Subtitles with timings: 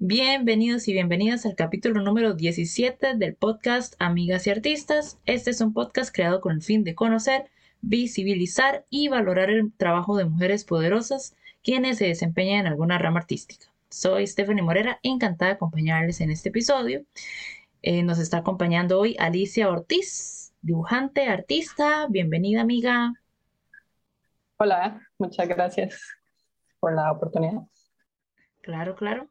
[0.00, 5.18] Bienvenidos y bienvenidas al capítulo número 17 del podcast Amigas y Artistas.
[5.26, 7.50] Este es un podcast creado con el fin de conocer,
[7.80, 11.34] visibilizar y valorar el trabajo de mujeres poderosas
[11.64, 13.66] quienes se desempeñan en alguna rama artística.
[13.88, 17.04] Soy Stephanie Morera, encantada de acompañarles en este episodio.
[17.82, 22.06] Eh, nos está acompañando hoy Alicia Ortiz, dibujante, artista.
[22.08, 23.14] Bienvenida, amiga.
[24.58, 26.00] Hola, muchas gracias
[26.78, 27.62] por la oportunidad.
[28.62, 29.28] Claro, claro.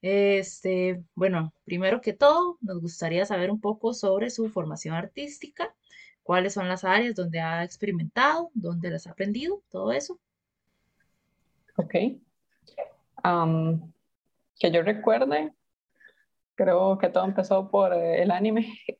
[0.00, 5.74] Este, bueno, primero que todo, nos gustaría saber un poco sobre su formación artística,
[6.22, 10.18] cuáles son las áreas donde ha experimentado, dónde las ha aprendido, todo eso.
[11.76, 11.92] Ok.
[14.58, 15.52] que yo recuerde,
[16.54, 18.66] creo que todo empezó por eh, el anime.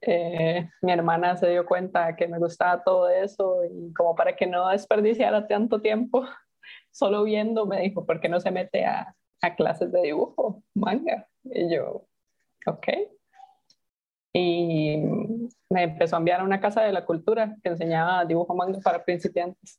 [0.00, 4.46] Eh, mi hermana se dio cuenta que me gustaba todo eso y como para que
[4.46, 6.24] no desperdiciara tanto tiempo
[6.92, 11.28] solo viendo, me dijo, ¿por qué no se mete a, a clases de dibujo, manga.
[11.44, 12.06] Y yo,
[12.66, 12.88] ok.
[14.32, 14.98] Y
[15.70, 19.04] me empezó a enviar a una casa de la cultura que enseñaba dibujo manga para
[19.04, 19.78] principiantes.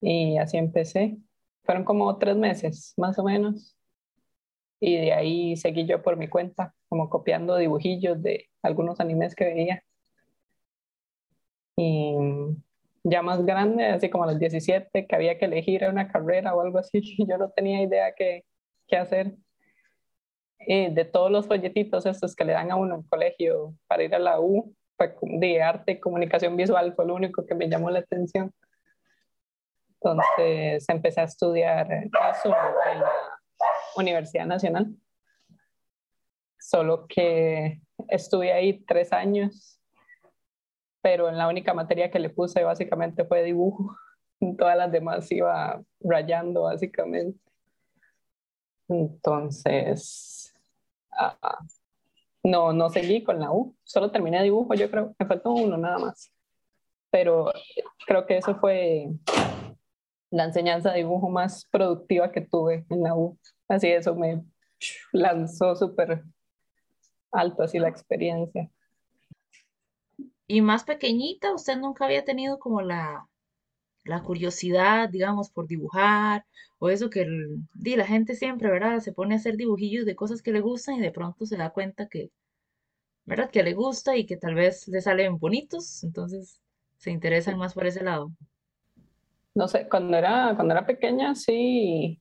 [0.00, 1.18] Y así empecé.
[1.64, 3.76] Fueron como tres meses, más o menos.
[4.80, 9.44] Y de ahí seguí yo por mi cuenta, como copiando dibujillos de algunos animes que
[9.46, 9.82] veía.
[11.76, 12.14] Y
[13.04, 16.60] ya más grande, así como a los 17, que había que elegir una carrera o
[16.60, 18.44] algo así, yo no tenía idea que,
[18.86, 19.34] qué hacer.
[20.66, 24.14] Eh, de todos los folletitos estos que le dan a uno en colegio para ir
[24.14, 24.74] a la U,
[25.22, 28.52] de arte comunicación visual, fue lo único que me llamó la atención.
[30.00, 32.54] Entonces empecé a estudiar eso
[32.92, 33.12] en la
[33.96, 34.94] Universidad Nacional.
[36.58, 39.80] Solo que estuve ahí tres años,
[41.02, 43.96] pero en la única materia que le puse básicamente fue dibujo.
[44.58, 47.38] Todas las demás iba rayando básicamente.
[48.88, 50.54] Entonces,
[51.12, 51.58] ah,
[52.42, 55.98] no, no seguí con la U, solo terminé dibujo, yo creo, me faltó uno nada
[55.98, 56.30] más.
[57.10, 57.52] Pero
[58.06, 59.08] creo que eso fue
[60.30, 63.38] la enseñanza de dibujo más productiva que tuve en la U.
[63.68, 64.42] Así eso me
[65.12, 66.24] lanzó súper
[67.30, 68.70] alto así la experiencia.
[70.46, 73.26] Y más pequeñita, usted nunca había tenido como la,
[74.04, 76.44] la curiosidad, digamos, por dibujar,
[76.78, 77.26] o eso que
[77.74, 79.00] la gente siempre, ¿verdad?
[79.00, 81.70] Se pone a hacer dibujillos de cosas que le gustan y de pronto se da
[81.70, 82.30] cuenta que,
[83.24, 83.50] ¿verdad?
[83.50, 86.60] Que le gusta y que tal vez le salen bonitos, entonces
[86.98, 88.30] se interesan más por ese lado.
[89.54, 92.20] No sé, cuando era, cuando era pequeña sí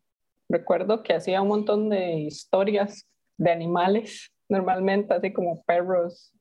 [0.50, 3.08] recuerdo que hacía un montón de historias
[3.38, 6.32] de animales, normalmente así como perros,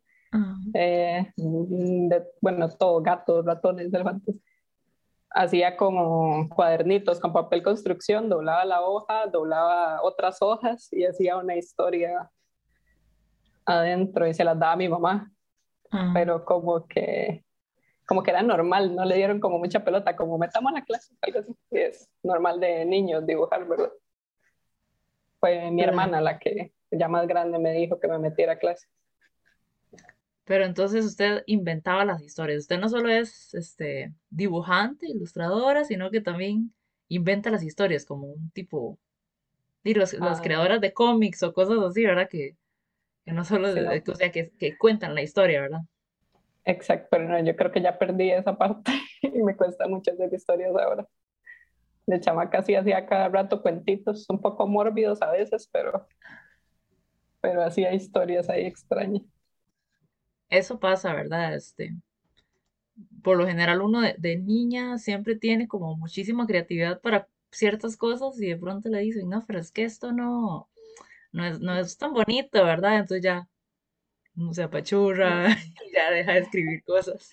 [0.74, 1.30] eh,
[2.40, 4.36] bueno, todo, gatos, ratones, elefantes
[5.34, 11.56] hacía como cuadernitos con papel construcción, doblaba la hoja, doblaba otras hojas y hacía una
[11.56, 12.30] historia
[13.64, 15.32] adentro y se las daba a mi mamá.
[15.90, 16.10] Ah.
[16.14, 17.44] Pero como que
[18.06, 21.38] como que era normal, no le dieron como mucha pelota, como metamos la clase, algo
[21.38, 21.56] así.
[21.70, 23.90] Es normal de niños dibujar, ¿verdad?
[25.40, 28.86] Fue mi hermana la que ya más grande me dijo que me metiera a clase.
[30.44, 32.60] Pero entonces usted inventaba las historias.
[32.60, 36.74] Usted no solo es este, dibujante, ilustradora, sino que también
[37.08, 38.98] inventa las historias como un tipo,
[39.84, 42.28] y las creadoras de cómics o cosas así, ¿verdad?
[42.28, 42.56] Que,
[43.24, 45.80] que no solo, o sea, que, que, cuentan la historia, ¿verdad?
[46.64, 48.92] Exacto, pero no, yo creo que ya perdí esa parte
[49.22, 51.06] y me cuesta mucho hacer historias ahora.
[52.06, 56.06] De chamaca sí hacía cada rato cuentitos, un poco mórbidos a veces, pero,
[57.40, 59.22] pero hacía historias ahí extrañas
[60.52, 61.54] eso pasa, ¿verdad?
[61.54, 61.94] Este,
[63.22, 68.48] por lo general uno de, niña siempre tiene como muchísima creatividad para ciertas cosas y
[68.48, 70.68] de pronto le dicen, no, pero es que esto no,
[71.32, 72.98] no es, no es tan bonito, ¿verdad?
[72.98, 73.48] Entonces ya
[74.34, 75.48] no se apachurra
[75.86, 77.30] y ya deja de escribir cosas.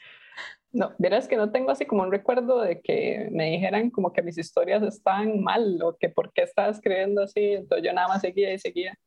[0.72, 4.22] No, verás que no tengo así como un recuerdo de que me dijeran como que
[4.22, 8.22] mis historias están mal o que por qué estaba escribiendo así, entonces yo nada más
[8.22, 8.98] seguía y seguía.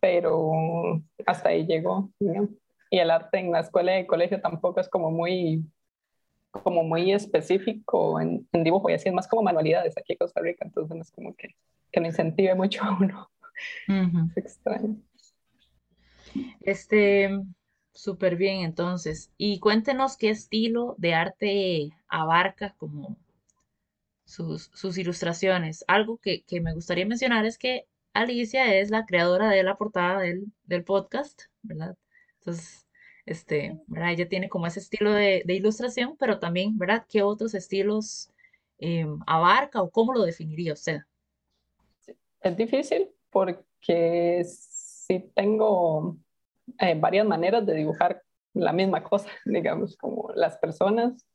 [0.00, 2.10] Pero hasta ahí llegó.
[2.20, 2.48] ¿no?
[2.90, 5.64] Y el arte en la escuela y colegio tampoco es como muy
[6.50, 10.64] como muy específico en, dibujo y así es más como manualidades aquí en Costa Rica,
[10.64, 11.54] entonces no es como que,
[11.92, 13.30] que me incentive mucho a uno.
[13.86, 14.96] Es extraño.
[16.60, 17.30] Este,
[17.92, 19.30] súper bien entonces.
[19.36, 23.16] Y cuéntenos qué estilo de arte abarca como
[24.24, 25.84] sus, sus ilustraciones.
[25.88, 30.20] Algo que, que, me gustaría mencionar es que Alicia es la creadora de la portada
[30.20, 31.96] del, del podcast, ¿verdad?
[32.40, 32.86] Entonces,
[33.26, 34.12] este, ¿verdad?
[34.12, 37.04] Ella tiene como ese estilo de, ilustración, pero también, ¿verdad?
[37.08, 38.30] ¿Qué otros estilos
[38.78, 41.00] eh, abarca o cómo lo definiría usted?
[42.40, 46.16] Es difícil porque sí tengo
[46.78, 48.22] eh, varias maneras de dibujar
[48.54, 51.26] la misma cosa, digamos, como las personas.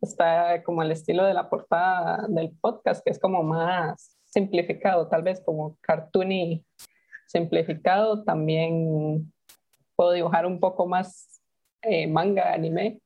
[0.00, 5.22] Está como el estilo de la portada del podcast, que es como más simplificado, tal
[5.22, 6.64] vez como cartoony
[7.26, 8.24] simplificado.
[8.24, 9.32] También
[9.96, 11.40] puedo dibujar un poco más
[11.82, 13.00] eh, manga, anime.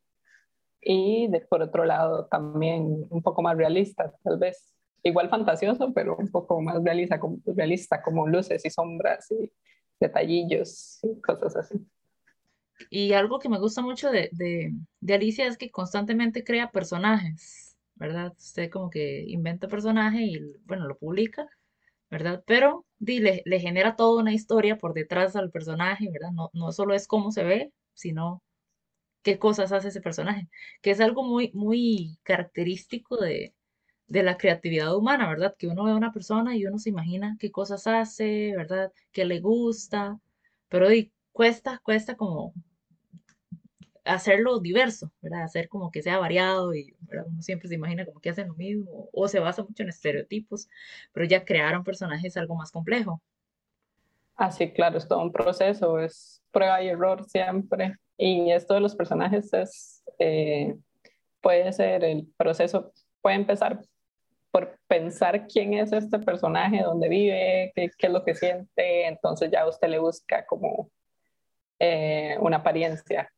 [0.81, 4.75] Y por otro lado, también un poco más realista, tal vez.
[5.03, 9.53] Igual fantasioso, pero un poco más realista, como, realista, como luces y sombras y
[10.01, 11.79] detallillos y cosas así.
[12.91, 18.33] Y algo que me gusta mucho de, de, Alicia es que constantemente crea personajes, ¿verdad?
[18.37, 21.49] Usted como que inventa personaje y, bueno, lo publica,
[22.11, 22.43] ¿verdad?
[22.47, 26.31] Pero le, le, genera toda una historia por detrás al personaje, ¿verdad?
[26.33, 28.43] No, no solo es cómo se ve, sino
[29.23, 30.49] qué cosas hace ese personaje,
[30.83, 33.55] que es algo muy, muy característico de,
[34.09, 35.55] de la creatividad humana, ¿verdad?
[35.59, 38.93] Que uno ve a una persona y uno se imagina qué cosas hace, ¿verdad?
[39.13, 40.19] Qué le gusta,
[40.69, 40.89] pero
[41.33, 42.55] cuesta, cuesta como
[44.09, 45.43] hacerlo diverso, ¿verdad?
[45.43, 49.09] Hacer como que sea variado y uno siempre se imagina como que hacen lo mismo
[49.13, 50.69] o se basa mucho en estereotipos,
[51.13, 53.21] pero ya crearon personajes algo más complejo.
[54.37, 57.97] Ah, sí, claro, es todo un proceso, es prueba y error siempre.
[58.17, 60.77] Y esto de los personajes es, eh,
[61.41, 63.81] puede ser el proceso, puede empezar
[64.51, 69.51] por pensar quién es este personaje, dónde vive, qué, qué es lo que siente, entonces
[69.51, 70.91] ya usted le busca como
[71.79, 73.31] eh, una apariencia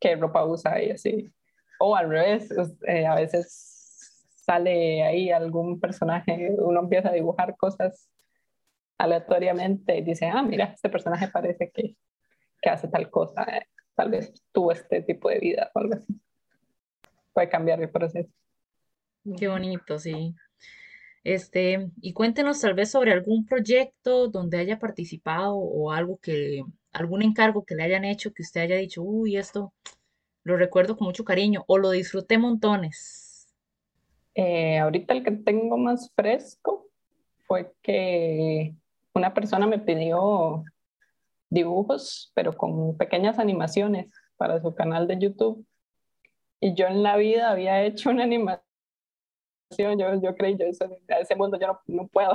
[0.00, 1.32] qué ropa usa y así.
[1.78, 2.48] O al revés,
[2.86, 8.08] eh, a veces sale ahí algún personaje, uno empieza a dibujar cosas
[8.98, 11.96] aleatoriamente y dice, ah, mira, este personaje parece que,
[12.62, 16.20] que hace tal cosa, eh, tal vez tuvo este tipo de vida o algo así.
[17.34, 18.32] Puede cambiar el proceso.
[19.36, 20.34] Qué bonito, sí.
[21.26, 26.62] Este, y cuéntenos tal vez sobre algún proyecto donde haya participado o algo que,
[26.92, 29.72] algún encargo que le hayan hecho que usted haya dicho, uy, esto
[30.44, 33.52] lo recuerdo con mucho cariño o lo disfruté montones?
[34.36, 36.86] Eh, ahorita el que tengo más fresco
[37.48, 38.76] fue que
[39.12, 40.62] una persona me pidió
[41.50, 45.66] dibujos, pero con pequeñas animaciones para su canal de YouTube.
[46.60, 48.65] Y yo en la vida había hecho una animación,
[49.78, 52.34] yo, yo creí, yo a ese mundo yo no, no puedo,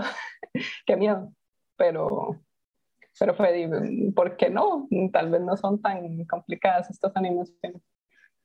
[0.85, 1.31] qué miedo.
[1.77, 2.39] Pero
[3.19, 3.69] pero fue,
[4.15, 4.87] ¿por qué no?
[5.11, 7.81] Tal vez no son tan complicadas estas animaciones.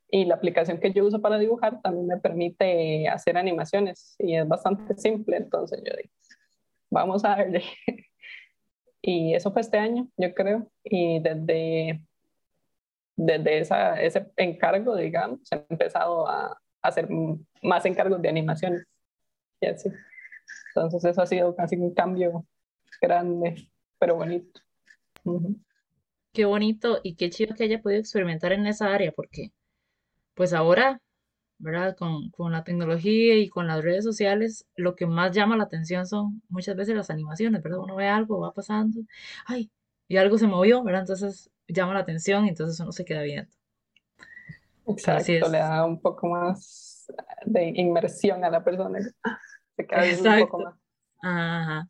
[0.09, 4.47] Y la aplicación que yo uso para dibujar también me permite hacer animaciones y es
[4.47, 6.11] bastante simple, entonces yo digo,
[6.91, 7.63] vamos a verle.
[9.03, 12.03] y eso fue este año, yo creo, y desde,
[13.17, 17.09] desde esa, ese encargo, digamos, he empezado a hacer
[17.63, 18.85] más encargos de animaciones
[19.61, 19.91] y así.
[20.69, 22.47] Entonces eso ha sido casi un cambio
[23.01, 24.61] grande, pero bonito.
[26.33, 29.53] Qué bonito y qué chido que haya podido experimentar en esa área, porque
[30.35, 31.01] pues ahora,
[31.59, 31.97] ¿verdad?
[31.97, 36.07] Con, con, la tecnología y con las redes sociales, lo que más llama la atención
[36.07, 37.81] son muchas veces las animaciones, ¿verdad?
[37.81, 39.01] Uno ve algo, va pasando,
[39.47, 39.71] ay,
[40.09, 41.03] y algo se movió, ¿verdad?
[41.03, 43.56] Entonces llama la atención y entonces uno se queda viendo.
[44.87, 47.07] Exacto, le da un poco más
[47.45, 49.01] de inmersión a la persona.
[49.77, 50.75] Se queda viendo un poco más.
[51.23, 51.89] Ajá.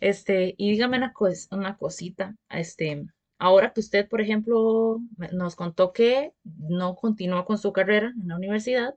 [0.00, 1.12] Este, y dígame una,
[1.50, 3.04] una cosita, este,
[3.38, 5.00] ahora que usted, por ejemplo,
[5.32, 8.94] nos contó que no continuó con su carrera en la universidad,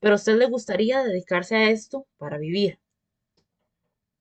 [0.00, 2.78] pero a usted le gustaría dedicarse a esto para vivir.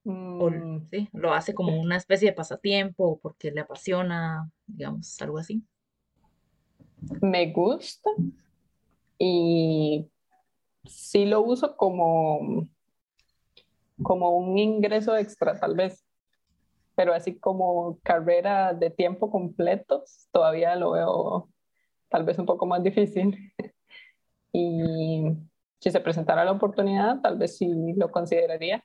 [0.03, 0.87] O, mm.
[0.89, 1.09] ¿sí?
[1.13, 5.63] Lo hace como una especie de pasatiempo porque le apasiona, digamos, algo así.
[7.21, 8.09] Me gusta
[9.19, 10.09] y
[10.85, 12.67] sí lo uso como,
[14.01, 16.07] como un ingreso extra, tal vez
[16.97, 21.47] pero así como carrera de tiempo completo, todavía lo veo
[22.09, 23.53] tal vez un poco más difícil.
[24.51, 25.27] y
[25.79, 28.83] si se presentara la oportunidad, tal vez sí lo consideraría,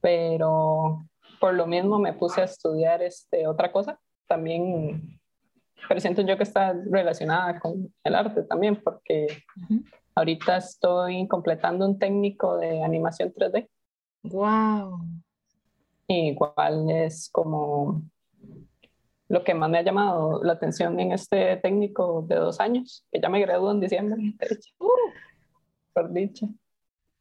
[0.00, 1.06] pero
[1.38, 5.20] por lo mismo me puse a estudiar este, otra cosa, también,
[5.88, 9.26] pero siento yo que está relacionada con el arte también, porque
[10.14, 13.68] ahorita estoy completando un técnico de animación 3D.
[14.24, 15.00] ¡Wow!
[16.08, 18.02] Igual es como
[19.28, 23.20] lo que más me ha llamado la atención en este técnico de dos años, que
[23.20, 24.34] ya me graduó en diciembre,
[24.78, 24.88] uh.
[25.92, 26.46] por dicha.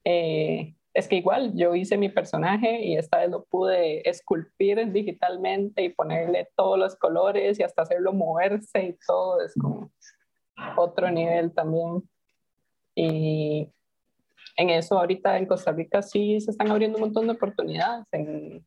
[0.03, 5.83] Eh, es que igual yo hice mi personaje y esta vez lo pude esculpir digitalmente
[5.83, 9.91] y ponerle todos los colores y hasta hacerlo moverse y todo, es como
[10.77, 12.01] otro nivel también.
[12.95, 13.69] Y
[14.55, 18.65] en eso ahorita en Costa Rica sí se están abriendo un montón de oportunidades en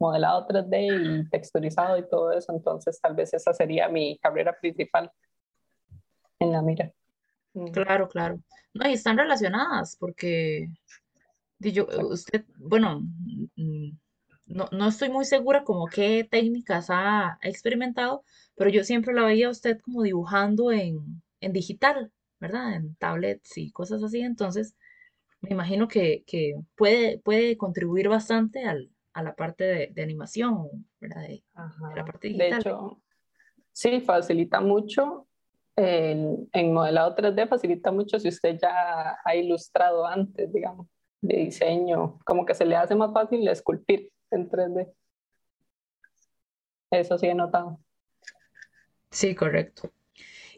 [0.00, 5.12] modelado 3D y texturizado y todo eso, entonces tal vez esa sería mi carrera principal
[6.40, 6.90] en la mira.
[7.72, 8.40] Claro, claro.
[8.74, 10.66] No, y están relacionadas porque
[11.70, 13.02] yo, usted, bueno,
[13.56, 13.90] mm,
[14.46, 18.24] no, no estoy muy segura como qué técnicas ha experimentado,
[18.56, 22.74] pero yo siempre la veía a usted como dibujando en, en digital, ¿verdad?
[22.74, 24.76] En tablets y cosas así, entonces
[25.40, 31.22] me imagino que, que puede, puede contribuir bastante al, a la parte de, animación, ¿verdad?
[31.22, 31.44] De,
[31.96, 32.50] la parte digital.
[32.50, 33.02] De hecho,
[33.72, 35.26] sí, facilita mucho.
[35.74, 40.86] En, en, modelado 3D facilita mucho si usted ya ha ilustrado antes, digamos,
[41.22, 44.92] de diseño, como que se le hace más fácil esculpir en 3D.
[46.90, 47.78] Eso sí he notado.
[49.10, 49.90] Sí, correcto.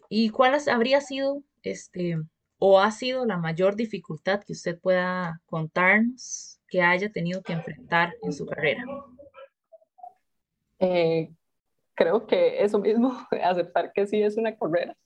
[0.08, 2.16] ¿Y cuál habría sido este
[2.58, 8.14] o ha sido la mayor dificultad que usted pueda contarnos que haya tenido que enfrentar
[8.22, 8.84] en su carrera?
[10.78, 11.30] Eh,
[11.94, 14.96] creo que eso mismo, aceptar que sí es una carrera,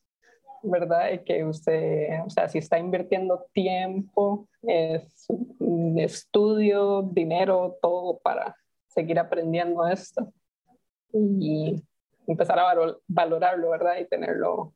[0.62, 1.12] ¿verdad?
[1.12, 5.26] Y que usted, o sea, si está invirtiendo tiempo, es
[5.96, 8.56] estudio, dinero, todo para
[8.88, 10.32] seguir aprendiendo esto
[11.12, 11.82] y
[12.26, 12.74] empezar a
[13.06, 13.98] valorarlo, ¿verdad?
[13.98, 14.74] Y tenerlo,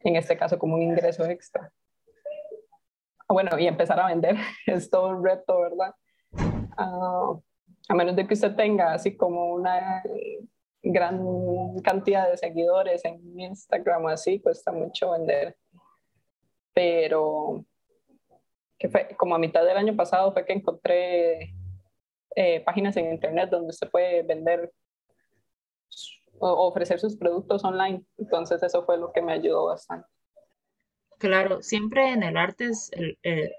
[0.00, 1.70] en este caso, como un ingreso extra.
[3.28, 5.94] Bueno, y empezar a vender es todo un reto, ¿verdad?
[6.76, 7.34] Ah,
[7.88, 10.02] a menos de que usted tenga así como una
[10.84, 15.56] gran cantidad de seguidores en Instagram así, cuesta mucho vender.
[16.72, 17.64] Pero
[18.78, 21.54] que fue como a mitad del año pasado fue que encontré
[22.36, 24.72] eh, páginas en internet donde se puede vender
[26.38, 28.04] o ofrecer sus productos online.
[28.18, 30.08] Entonces eso fue lo que me ayudó bastante.
[31.18, 32.90] Claro, siempre en el arte es,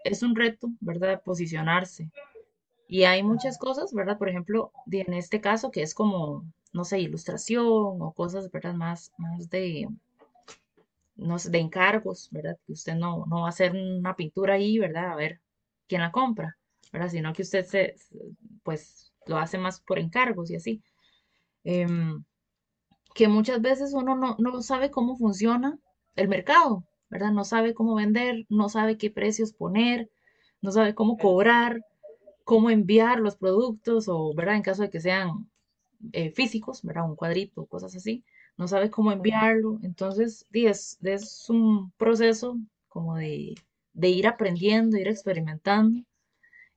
[0.04, 1.22] es un reto, ¿verdad?
[1.24, 2.12] Posicionarse.
[2.88, 4.18] Y hay muchas cosas, ¿verdad?
[4.18, 8.74] Por ejemplo, en este caso que es como, no sé, ilustración o cosas, ¿verdad?
[8.74, 9.88] Más, más de,
[11.16, 12.58] no sé, de encargos, ¿verdad?
[12.68, 15.14] Que usted no, no va a hacer una pintura ahí, ¿verdad?
[15.14, 15.40] A ver
[15.88, 16.58] quién la compra,
[16.92, 17.10] ¿verdad?
[17.10, 17.96] Sino que usted se,
[18.64, 20.84] pues, lo hace más por encargos y así.
[21.64, 22.24] Em,
[23.14, 25.80] que muchas veces uno no, no sabe cómo funciona
[26.18, 27.32] el mercado, ¿verdad?
[27.32, 30.10] No sabe cómo vender, no sabe qué precios poner,
[30.62, 31.82] no sabe cómo cobrar,
[32.44, 34.56] cómo enviar los productos o, ¿verdad?
[34.56, 35.50] En caso de que sean
[36.12, 37.10] eh, físicos, ¿verdad?
[37.10, 38.24] Un cuadrito, cosas así,
[38.58, 39.80] no sabe cómo enviarlo.
[39.84, 43.56] Entonces, es, es un proceso como de,
[43.94, 46.02] ir aprendiendo, ir experimentando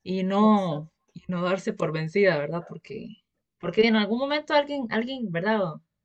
[0.03, 0.91] y no,
[1.29, 2.65] no darse por vencida, ¿verdad?
[2.69, 3.09] Porque,
[3.61, 5.61] porque en algún momento alguien, alguien, ¿verdad?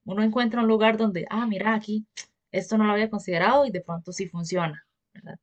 [0.05, 2.05] Uno encuentra un lugar donde, ah, mira, aquí
[2.51, 5.39] esto no lo había considerado y de pronto sí funciona, ¿verdad?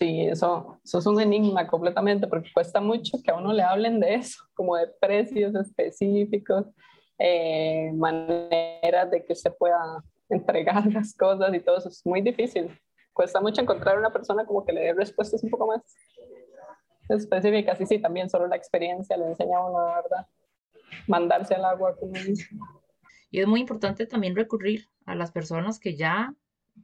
[0.00, 4.00] Sí, eso, eso es un enigma completamente porque cuesta mucho que a uno le hablen
[4.00, 6.64] de eso, como de precios específicos,
[7.18, 12.70] eh, maneras de que se pueda entregar las cosas y todo eso es muy difícil.
[13.12, 15.82] Cuesta mucho encontrar una persona como que le dé respuestas un poco más
[17.10, 17.78] específicas.
[17.82, 20.26] Y sí, también solo la experiencia le enseña a uno, ¿verdad?
[21.08, 21.94] Mandarse al agua
[23.30, 26.34] Y es muy importante también recurrir a las personas que ya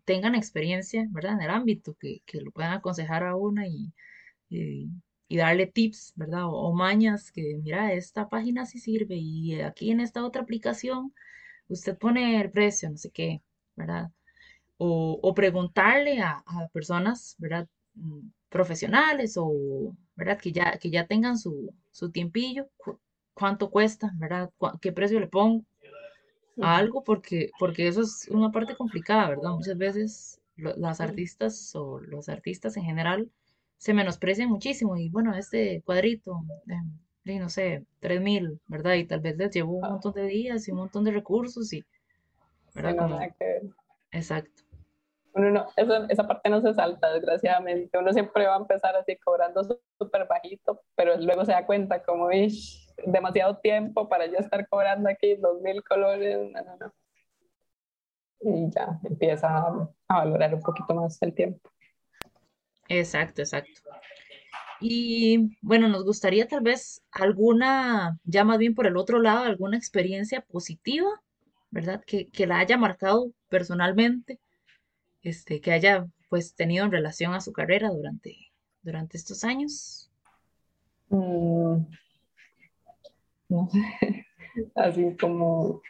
[0.05, 1.35] tengan experiencia, ¿verdad?
[1.35, 3.93] En el ámbito, que, que lo puedan aconsejar a una y,
[4.49, 6.45] y, darle tips, ¿verdad?
[6.47, 11.13] O, mañas que, mira, esta página sí sirve y aquí en esta otra aplicación
[11.69, 13.43] usted pone el precio, no sé qué,
[13.77, 14.11] ¿verdad?
[14.79, 17.69] O, o preguntarle a, a, personas, ¿verdad?
[17.95, 20.39] Mm, profesionales o, ¿verdad?
[20.41, 22.69] Que ya, que ya tengan su, su tiempillo,
[23.35, 24.51] cuánto cuesta, ¿verdad?
[24.81, 25.65] ¿Qué precio le pongo?
[26.63, 29.51] Algo porque, porque eso es una parte complicada, ¿verdad?
[29.51, 33.31] Muchas veces las artistas o los artistas en general
[33.77, 36.41] se menosprecian muchísimo y bueno, este cuadrito,
[37.25, 38.95] de, no sé, tres mil, ¿verdad?
[38.95, 41.85] Y tal vez les llevó un montón de días y un montón de recursos y,
[42.75, 43.35] ¿verdad?
[44.13, 44.63] Exacto.
[45.35, 47.99] no, esa parte no se salta, desgraciadamente.
[47.99, 49.63] Uno siempre va a empezar así cobrando
[49.99, 55.09] súper bajito, pero luego se da cuenta como, es demasiado tiempo para ya estar cobrando
[55.09, 56.51] aquí dos mil colores,
[58.41, 61.71] Y ya empieza a, valorar un poquito más el tiempo.
[62.89, 63.81] Exacto, exacto.
[64.81, 69.77] Y bueno, nos gustaría tal vez alguna, ya más bien por el otro lado, alguna
[69.77, 71.09] experiencia positiva,
[71.71, 72.03] ¿verdad?
[72.07, 74.39] Que, que la haya marcado personalmente,
[75.23, 78.37] este, que haya pues tenido en relación a su carrera durante,
[78.83, 80.11] durante estos años.
[81.09, 81.85] Mm,
[83.49, 84.27] no sé,
[84.75, 85.81] así como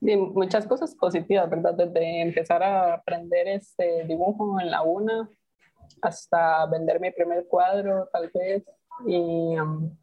[0.00, 1.74] muchas cosas positivas, ¿verdad?
[1.74, 5.28] Desde empezar a aprender este dibujo en la UNA
[6.02, 8.64] hasta vender mi primer cuadro, tal vez,
[9.06, 9.96] y, um,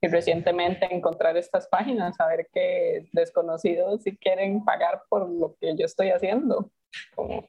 [0.00, 5.84] y recientemente encontrar estas páginas, saber que desconocidos si quieren pagar por lo que yo
[5.84, 6.70] estoy haciendo.
[7.14, 7.48] Como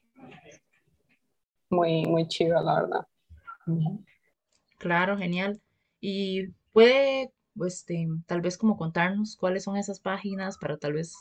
[1.69, 3.07] muy, muy chido, la verdad.
[4.77, 5.59] Claro, genial.
[5.99, 7.31] Y puede,
[7.63, 11.15] este, tal vez como contarnos cuáles son esas páginas para tal vez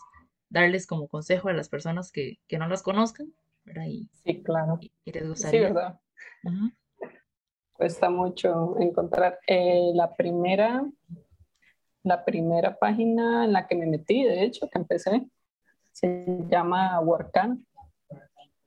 [0.49, 3.33] darles como consejo a las personas que, que no las conozcan,
[3.65, 3.85] ¿verdad?
[4.25, 4.79] sí, claro.
[4.81, 5.69] Y, les gustaría.
[5.69, 6.01] Sí, ¿verdad?
[7.73, 9.39] Cuesta mucho encontrar.
[9.47, 10.85] Eh, la primera,
[12.03, 15.29] la primera página en la que me metí, de hecho, que empecé,
[15.91, 17.67] se llama Workan.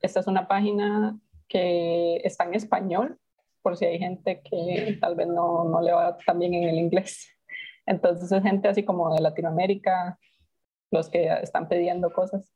[0.02, 3.18] Esta es una página que está en español,
[3.62, 6.76] por si hay gente que tal vez no, no le va tan bien en el
[6.76, 7.30] inglés.
[7.88, 10.20] Entonces es gente así como de Latinoamérica,
[10.92, 12.54] los que están pidiendo cosas.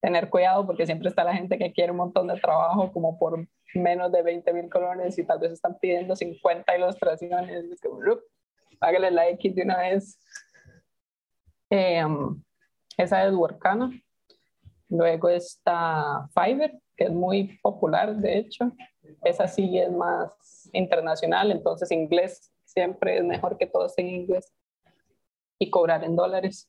[0.00, 3.48] Tener cuidado porque siempre está la gente que quiere un montón de trabajo como por
[3.74, 7.64] menos de 20 mil colones y tal vez están pidiendo 50 ilustraciones.
[8.78, 10.18] Págale la X de una vez.
[11.70, 12.42] Em,
[12.96, 13.90] esa es Workana.
[14.88, 18.72] Luego está Fiverr, que es muy popular, de hecho.
[19.22, 24.52] Esa sí es más internacional, entonces inglés siempre es mejor que todo en inglés
[25.58, 26.68] y cobrar en dólares.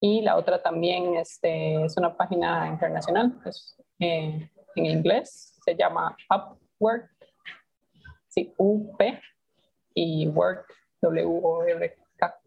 [0.00, 6.16] Y la otra también este, es una página internacional, es, eh, en inglés, se llama
[6.28, 7.08] Upwork,
[8.26, 9.20] sí, U-P
[9.94, 10.66] y Work,
[11.00, 12.40] W-O-R-K.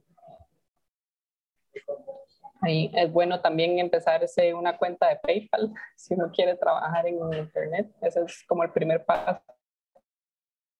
[2.61, 7.95] Ahí es bueno también empezarse una cuenta de PayPal si uno quiere trabajar en Internet.
[8.01, 9.41] Ese es como el primer paso.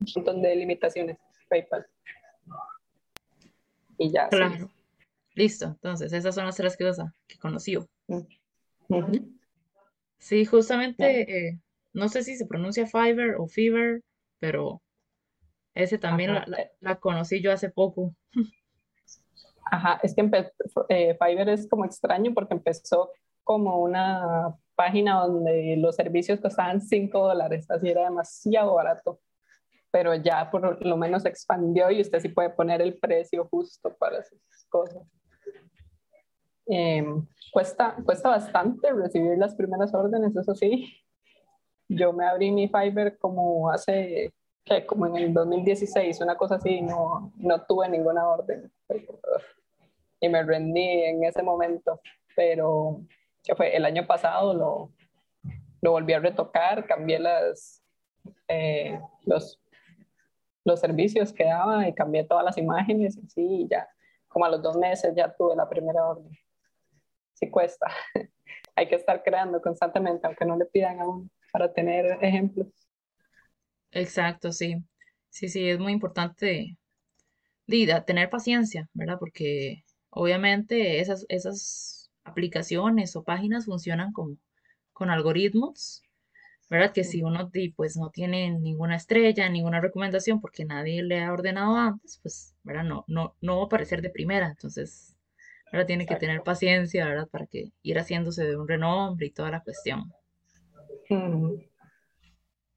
[0.01, 1.17] Un montón de limitaciones,
[1.49, 1.85] PayPal.
[3.97, 4.27] Y ya.
[4.29, 4.69] Claro.
[5.33, 5.65] Listo.
[5.65, 7.77] Entonces, esas son las tres cosas que conocí.
[10.17, 11.59] Sí, justamente, eh,
[11.93, 14.01] no sé si se pronuncia Fiverr o Fever,
[14.39, 14.81] pero
[15.73, 16.45] ese también la,
[16.79, 18.15] la, conocí yo hace poco.
[19.65, 20.29] Ajá, es que
[20.89, 23.11] eh, Fiverr es como extraño porque empezó
[23.43, 29.19] como una página donde los servicios costaban 5 dólares, así era demasiado barato,
[29.95, 34.21] pero ya por lo menos expandió y usted sí puede poner el precio justo para
[34.23, 35.01] sus cosas.
[36.65, 41.01] Em, cuesta, cuesta bastante recibir las primeras órdenes, eso sí.
[41.87, 44.33] Yo me abrí mi Fiverr como hace,
[44.85, 48.69] como en el 2016, una cosa así, no, no tuve ninguna orden
[50.19, 52.01] y me rendí en ese momento,
[52.35, 52.99] pero
[53.45, 54.91] que fue el año pasado lo,
[55.79, 57.81] lo volví a retocar, cambié las,
[58.49, 59.61] eh, los,
[60.65, 63.87] los servicios que daba y cambié todas las imágenes y sí, ya
[64.27, 66.29] como a los dos meses ya tuve la primera orden.
[67.33, 67.87] Sí cuesta.
[68.75, 72.67] Hay que estar creando constantemente, aunque no le pidan aún para tener ejemplos.
[73.91, 74.83] Exacto, sí.
[75.29, 76.77] Sí, sí, es muy importante
[78.05, 79.17] tener paciencia, ¿verdad?
[79.19, 79.85] Porque
[80.17, 84.39] Obviamente esas, esas aplicaciones o páginas funcionan con,
[84.93, 86.01] con algoritmos,
[86.69, 86.91] ¿verdad?
[86.93, 91.75] Que si uno pues no tiene ninguna estrella, ninguna recomendación porque nadie le ha ordenado
[91.75, 92.83] antes, pues, ¿verdad?
[92.83, 94.47] No, no, no va a aparecer de primera.
[94.47, 95.15] Entonces,
[95.71, 95.87] ¿verdad?
[95.87, 97.27] Tiene que tener paciencia, ¿verdad?
[97.27, 100.11] Para que ir haciéndose de un renombre y toda la cuestión.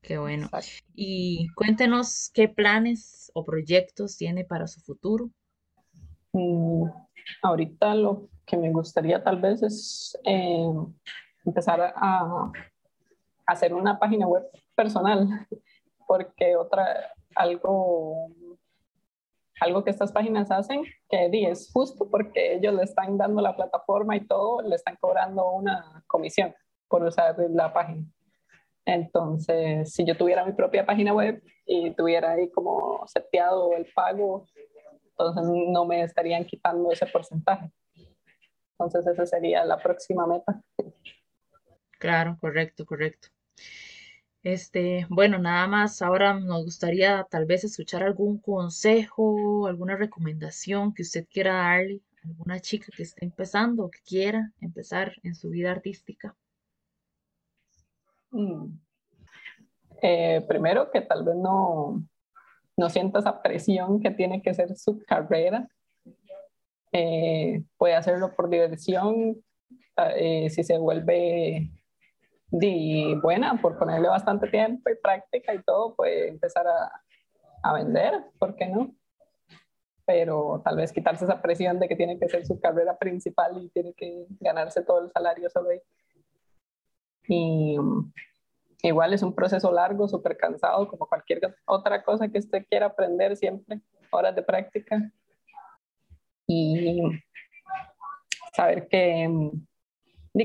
[0.02, 0.48] Qué bueno.
[0.94, 5.30] Y cuéntenos qué planes o proyectos tiene para su futuro.
[6.32, 6.84] Mm,
[7.42, 10.70] ahorita lo que me gustaría tal vez es eh,
[11.44, 12.52] empezar a,
[13.48, 15.26] hacer una página web personal,
[16.06, 18.30] porque otra, algo,
[19.60, 24.16] algo que estas páginas hacen, que es justo porque ellos le están dando la plataforma
[24.16, 26.54] y todo, le están cobrando una comisión
[26.88, 28.04] por usar la página.
[28.84, 34.46] Entonces, si yo tuviera mi propia página web y tuviera ahí como seteado el pago
[35.18, 37.70] entonces no me estarían quitando ese porcentaje.
[38.72, 40.62] Entonces esa sería la próxima meta.
[41.98, 43.28] Claro, correcto, correcto.
[44.42, 51.02] Este, bueno, nada más, ahora nos gustaría tal vez escuchar algún consejo, alguna recomendación que
[51.02, 55.50] usted quiera darle a alguna chica que esté empezando o que quiera empezar en su
[55.50, 56.36] vida artística.
[58.30, 58.78] Mm.
[60.02, 62.02] Eh, primero que tal vez no,
[62.76, 65.68] no sienta esa presión que tiene que ser su carrera.
[66.92, 69.42] Eh, puede hacerlo por diversión,
[70.16, 71.68] eh, si se vuelve
[72.50, 77.02] buena, por ponerle bastante tiempo y práctica y todo, puede empezar a,
[77.62, 78.94] a vender, ¿por qué no?
[80.06, 83.68] Pero tal vez quitarse esa presión de que tiene que ser su carrera principal y
[83.68, 85.80] tiene que ganarse todo el salario solo ahí.
[87.28, 87.76] Y
[88.82, 93.36] igual es un proceso largo, súper cansado, como cualquier otra cosa que usted quiera aprender
[93.36, 93.80] siempre,
[94.10, 95.10] horas de práctica.
[96.46, 97.02] y
[98.54, 99.28] saber que,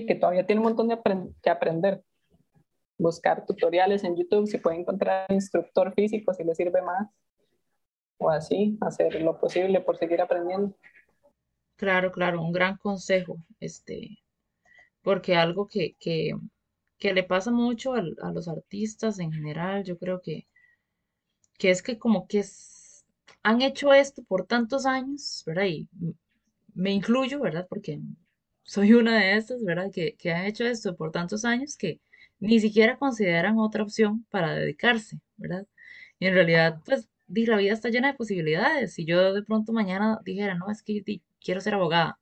[0.02, 1.00] que todavía tiene un montón de
[1.42, 2.04] que aprender.
[2.98, 7.10] Buscar tutoriales en YouTube, si puede encontrar instructor físico, si le sirve más,
[8.18, 10.76] o así, hacer lo posible por seguir aprendiendo.
[11.76, 14.20] Claro, claro, un gran consejo, este,
[15.02, 16.34] porque algo que, que,
[16.98, 20.48] que le pasa mucho a, a, los artistas en general, yo creo que,
[21.58, 23.06] que es que como que es,
[23.42, 25.66] han hecho esto por tantos años, ¿verdad?
[25.66, 25.90] Y
[26.74, 27.68] me incluyo, ¿verdad?
[27.70, 28.00] Porque
[28.64, 29.92] soy una de estas, ¿verdad?
[29.92, 32.00] Que, que han hecho esto por tantos años que
[32.40, 35.68] ni siquiera consideran otra opción para dedicarse, ¿verdad?
[36.20, 38.94] Y en realidad, pues, la vida está llena de posibilidades.
[38.94, 41.04] Si yo de pronto mañana dijera, no, es que
[41.42, 42.20] quiero ser abogada,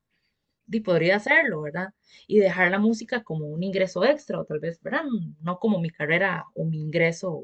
[0.65, 1.93] di, podría hacerlo, ¿verdad?
[2.27, 5.03] Y dejar la música como un ingreso extra, o tal vez, ¿verdad?
[5.41, 7.43] No como mi carrera o mi ingreso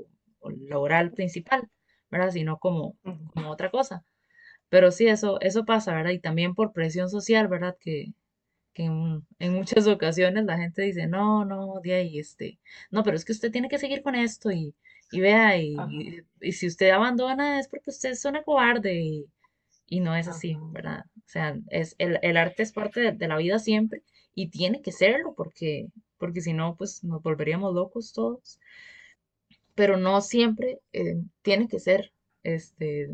[0.69, 1.69] laboral principal,
[2.11, 2.31] ¿verdad?
[2.31, 2.97] Sino como,
[3.33, 4.05] como otra cosa.
[4.69, 6.11] Pero sí, eso, eso pasa, ¿verdad?
[6.11, 7.77] Y también por presión social, ¿verdad?
[7.79, 8.13] Que,
[8.77, 12.59] que en, muchas ocasiones la gente dice, no, no, de ahí, este,
[12.91, 14.75] no, pero es que usted tiene que seguir con esto y,
[15.11, 15.75] y vea, y,
[16.41, 19.25] y, si usted abandona es porque usted es una cobarde y,
[19.87, 21.05] y no es así, ¿verdad?
[21.15, 24.03] O sea, es, el, el arte es parte de, la vida siempre
[24.35, 25.87] y tiene que serlo porque,
[26.19, 28.59] porque si no, pues nos volveríamos locos todos.
[29.73, 32.11] Pero no siempre eh, tiene que ser
[32.43, 33.09] este,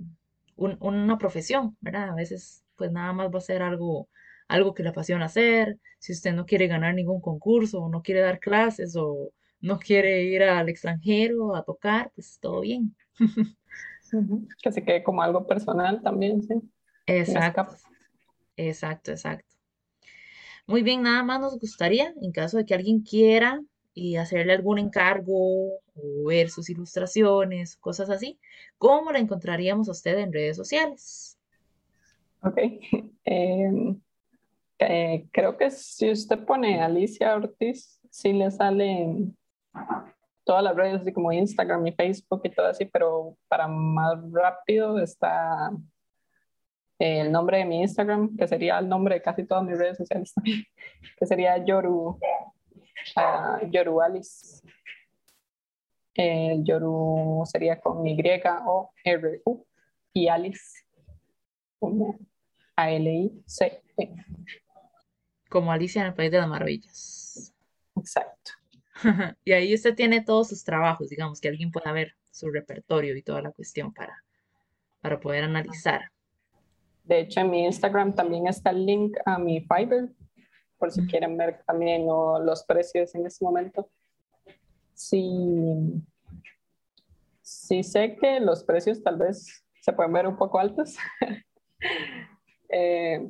[0.57, 2.09] una profesión, ¿verdad?
[2.09, 4.09] A veces pues nada más va a ser algo,
[4.53, 8.21] algo que le apasiona hacer, si usted no quiere ganar ningún concurso o no quiere
[8.21, 12.95] dar clases o no quiere ir al extranjero a tocar, pues todo bien.
[14.61, 16.53] Que se quede como algo personal también, sí.
[17.07, 17.75] Exacto.
[18.55, 19.55] Exacto, exacto.
[20.67, 23.59] Muy bien, nada más nos gustaría, en caso de que alguien quiera
[23.95, 28.37] y hacerle algún encargo o ver sus ilustraciones, cosas así,
[28.77, 31.39] ¿cómo la encontraríamos a usted en redes sociales?
[32.43, 32.57] Ok.
[33.25, 33.99] Em,
[34.87, 39.35] eh, creo que si usted pone Alicia Ortiz, sí le salen
[40.43, 44.99] todas las redes, así como Instagram y Facebook y todo así, pero para más rápido
[44.99, 45.71] está
[46.99, 50.33] el nombre de mi Instagram, que sería el nombre de casi todas mis redes sociales
[50.33, 50.63] también,
[51.17, 52.19] que sería Yoru,
[53.17, 54.61] uh, Yoru Alice.
[56.13, 58.21] El Yoru sería con Y
[58.67, 59.65] o R U
[60.13, 60.85] y Alice
[61.79, 62.19] como
[62.75, 64.13] A L I C E.
[65.53, 67.53] Como Alicia en el País de las Maravillas.
[67.95, 68.53] Exacto.
[69.45, 73.21] y ahí usted tiene todos sus trabajos, digamos, que alguien pueda ver su repertorio y
[73.21, 74.23] toda la cuestión para,
[74.99, 76.09] para poder analizar.
[77.03, 80.09] De hecho, en mi Instagram también está el link a mi Fiverr,
[80.79, 83.87] por si quieren ver también los precios en este momento.
[84.95, 86.01] Sí,
[87.43, 90.95] sí sé que los precios tal vez se pueden ver un poco altos,
[92.69, 93.29] eh,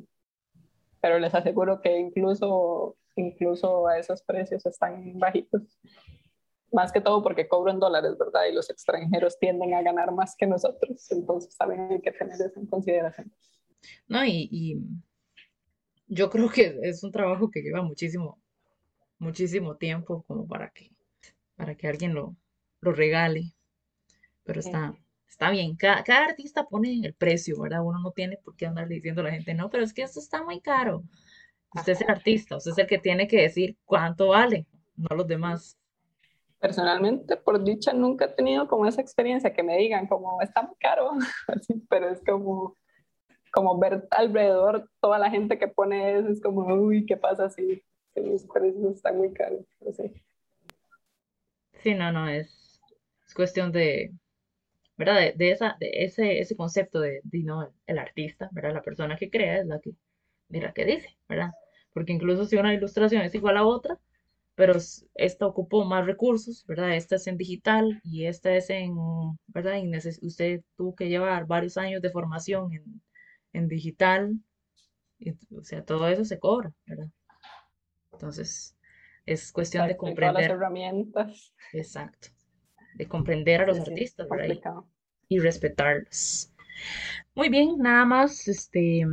[1.04, 5.78] pero les aseguro que incluso incluso a esos precios están bajitos.
[6.72, 8.46] Más que todo porque cobro en dólares, ¿verdad?
[8.50, 12.58] Y los extranjeros tienden a ganar más que nosotros, entonces también hay que tener eso
[12.58, 13.30] en consideración.
[14.08, 14.80] No, y,
[16.06, 18.40] yo creo que es un trabajo que lleva muchísimo,
[19.18, 20.90] muchísimo tiempo como para que,
[21.54, 22.34] para que alguien lo,
[22.80, 23.52] lo regale.
[24.42, 24.94] Pero está,
[25.34, 25.76] está bien.
[25.76, 27.84] Cada, cada, artista pone el precio, ¿verdad?
[27.84, 30.20] Uno no tiene por qué andar diciendo a la gente, no, pero es que esto
[30.20, 31.02] está muy caro.
[31.74, 34.64] Usted es el artista, usted es el que tiene que decir cuánto vale,
[34.96, 35.76] no los demás.
[36.60, 40.76] Personalmente, por dicha, nunca he tenido como esa experiencia que me digan como está muy
[40.76, 41.10] caro,
[41.90, 42.76] pero es como,
[43.52, 47.82] como ver alrededor toda la gente que pone eso, es como, uy, ¿qué pasa si
[48.14, 49.66] los precios están muy caros?
[51.82, 52.80] Sí, no, no, es,
[53.26, 54.12] es cuestión de,
[54.96, 55.34] ¿verdad?
[55.34, 58.74] De, esa, de ese, ese concepto de, de no, el artista, ¿verdad?
[58.74, 59.92] La persona que crea es la que,
[60.48, 61.52] mira, qué dice, ¿verdad?
[61.94, 63.98] porque incluso si una ilustración es igual a otra,
[64.56, 64.74] pero
[65.14, 66.94] esta ocupó más recursos, ¿verdad?
[66.96, 68.94] Esta es en digital y esta es en,
[69.46, 69.78] ¿verdad?
[69.78, 73.00] Y usted tuvo que llevar varios años de formación en,
[73.52, 74.38] en digital,
[75.56, 77.08] o sea, todo eso se cobra, ¿verdad?
[78.12, 78.76] Entonces,
[79.24, 80.42] es cuestión de comprender.
[80.42, 81.52] las herramientas.
[81.72, 82.28] Exacto.
[82.94, 84.54] De comprender a los artistas, ¿verdad?
[85.28, 86.52] Y, y respetarlos.
[87.34, 89.04] Muy bien, nada más, este,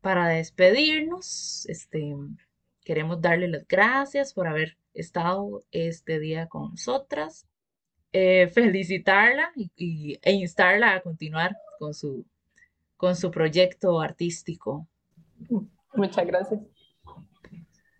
[0.00, 2.14] para despedirnos, este,
[2.84, 7.46] queremos darle las gracias por haber estado este día con nosotras,
[8.12, 12.26] eh, felicitarla y, e instarla a continuar con su,
[12.96, 14.86] con su proyecto artístico.
[15.94, 16.60] Muchas gracias.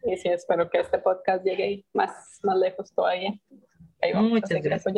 [0.04, 3.38] Y sí, espero que este podcast llegue más, más lejos todavía.
[4.14, 4.94] Muchas gracias.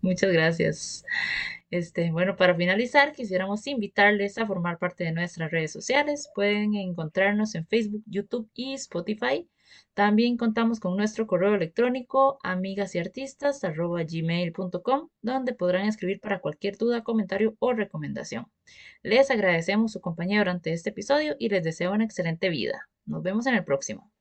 [0.00, 1.04] muchas gracias.
[1.70, 6.30] Este, bueno, para finalizar, quisiéramos invitarles a formar parte de nuestras redes sociales.
[6.34, 9.48] Pueden encontrarnos en Facebook, YouTube y Spotify.
[9.94, 17.72] También contamos con nuestro correo electrónico amigasyartistas.gmail.com donde podrán escribir para cualquier duda, comentario o
[17.72, 18.46] recomendación.
[19.02, 22.88] Les agradecemos su compañía durante este episodio y les deseo una excelente vida.
[23.06, 24.12] Nos vemos en el próximo.